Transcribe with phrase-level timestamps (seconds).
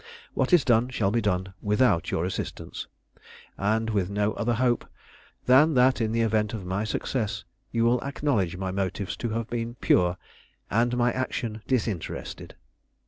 [0.33, 2.87] What is done shall be done without your assistance,
[3.55, 4.83] and with no other hope
[5.45, 9.47] than that in the event of my success you will acknowledge my motives to have
[9.47, 10.17] been pure
[10.71, 12.55] and my action disinterested."